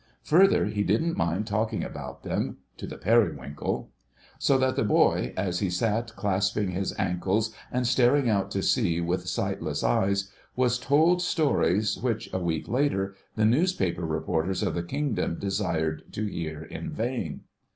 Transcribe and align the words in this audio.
Further, 0.23 0.65
he 0.65 0.83
didn't 0.83 1.15
mind 1.15 1.45
talking 1.45 1.83
about 1.83 2.23
them—to 2.23 2.87
the 2.87 2.97
Periwinkle; 2.97 3.91
so 4.39 4.57
that 4.57 4.75
the 4.75 4.83
boy, 4.83 5.31
as 5.37 5.59
he 5.59 5.69
sat 5.69 6.15
clasping 6.15 6.71
his 6.71 6.91
ankles 6.97 7.53
and 7.71 7.85
staring 7.85 8.27
out 8.27 8.49
to 8.49 8.63
sea 8.63 8.99
with 8.99 9.27
sightless 9.27 9.83
eyes, 9.83 10.31
was 10.55 10.79
told 10.79 11.21
stories 11.21 11.97
which, 11.99 12.33
a 12.33 12.39
week 12.39 12.67
later, 12.67 13.13
the 13.35 13.45
newspaper 13.45 14.03
reporters 14.07 14.63
of 14.63 14.73
the 14.73 14.81
Kingdom 14.81 15.37
desired 15.37 16.01
to 16.13 16.25
hear 16.25 16.63
in 16.63 16.89
vain. 16.89 17.41